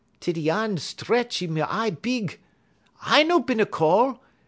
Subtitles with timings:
[0.19, 2.39] Titty Ann 'tretch 'e y eye big:
[3.03, 4.19] "'I no bin a call.